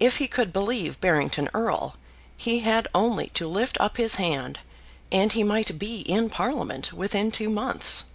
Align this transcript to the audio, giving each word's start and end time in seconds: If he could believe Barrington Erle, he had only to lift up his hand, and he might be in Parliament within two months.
If 0.00 0.16
he 0.16 0.26
could 0.26 0.52
believe 0.52 1.00
Barrington 1.00 1.48
Erle, 1.54 1.94
he 2.36 2.58
had 2.58 2.88
only 2.92 3.28
to 3.34 3.46
lift 3.46 3.76
up 3.80 3.96
his 3.96 4.16
hand, 4.16 4.58
and 5.12 5.32
he 5.32 5.44
might 5.44 5.78
be 5.78 6.00
in 6.00 6.28
Parliament 6.28 6.92
within 6.92 7.30
two 7.30 7.48
months. 7.48 8.06